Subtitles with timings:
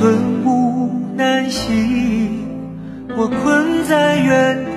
[0.00, 2.48] 寸步难行
[3.18, 4.70] 我困在原地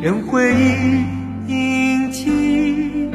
[0.00, 1.02] 任回忆
[1.48, 3.10] 凝集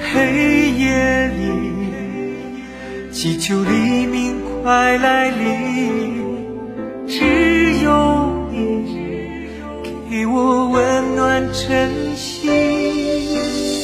[0.00, 6.24] 黑夜里祈求黎明快来临
[7.06, 9.46] 只有你
[10.10, 13.77] 给我温暖晨曦。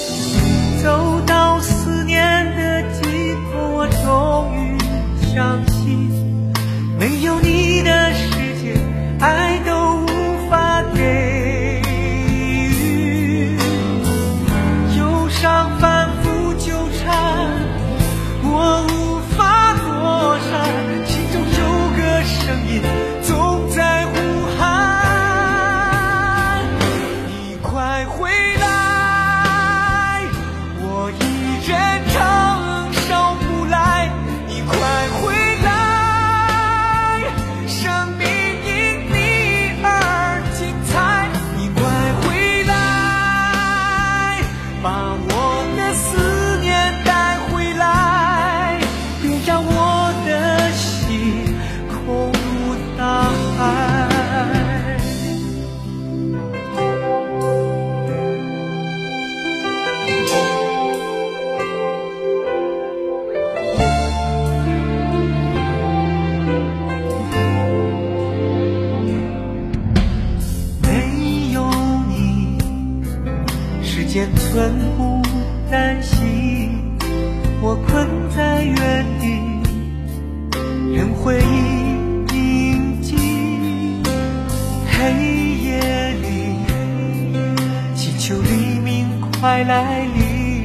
[89.44, 90.64] 快来临，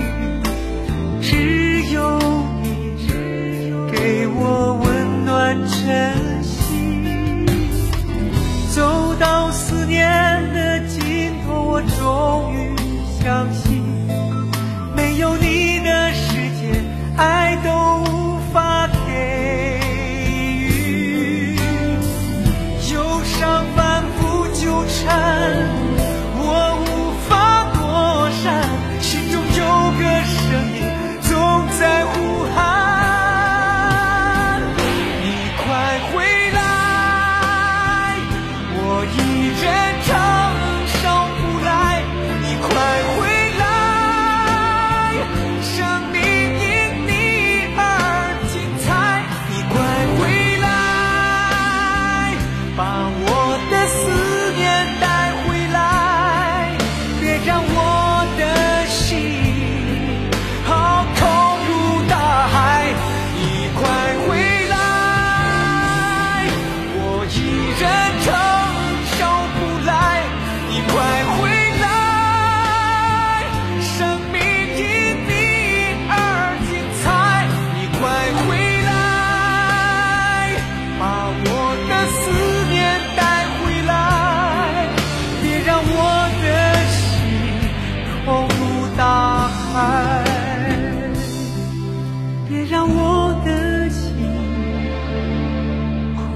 [1.21, 2.17] 只有
[2.63, 2.95] 你
[3.91, 7.45] 给我温暖晨曦，
[8.73, 10.07] 走到思念
[10.53, 12.73] 的尽头，我终于
[13.21, 13.78] 相信。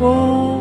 [0.03, 0.53] 我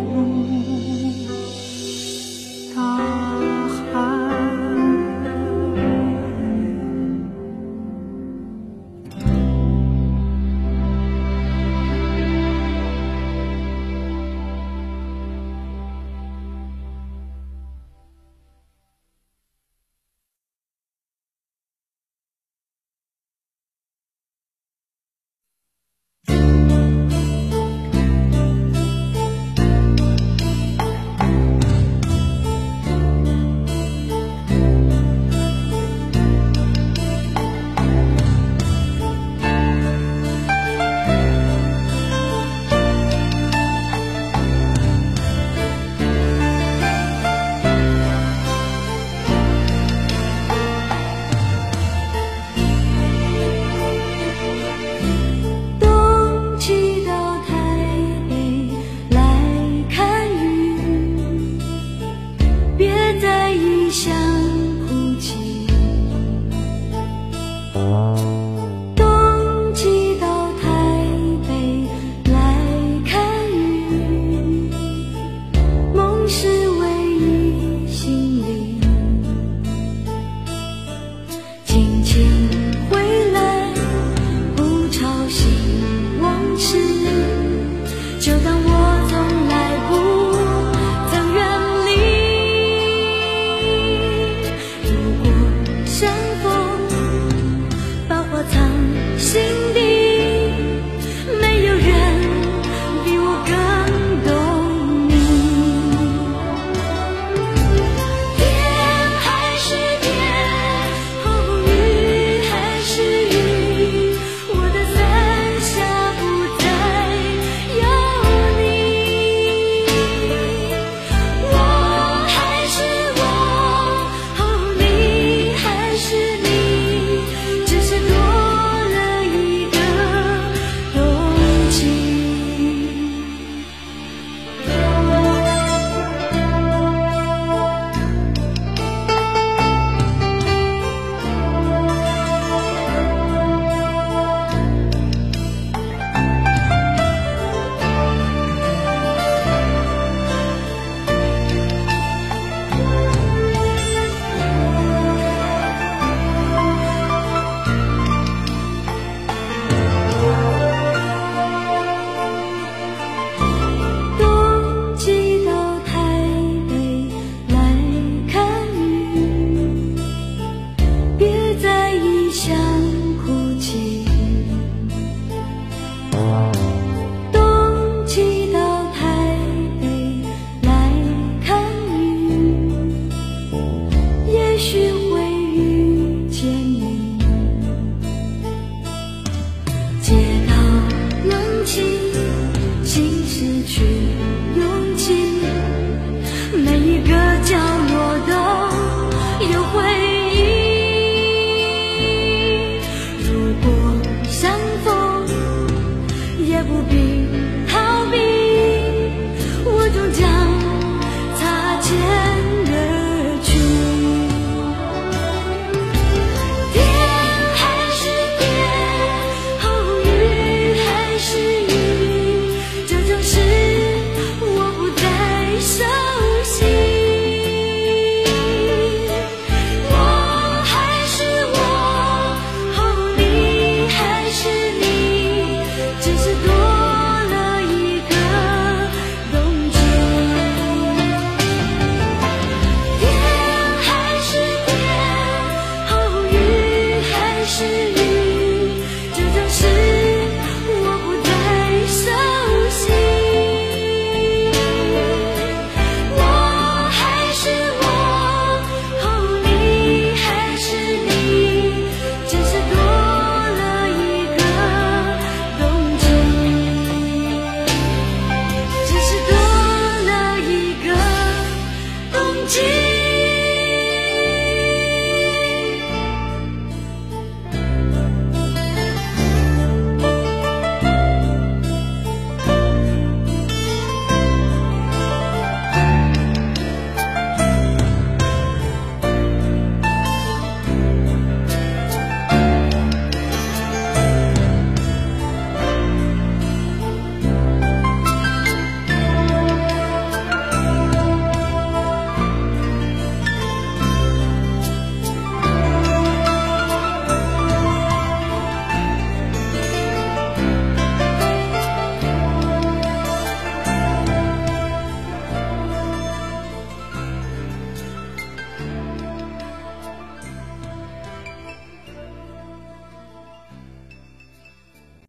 [67.75, 68.42] 嗯。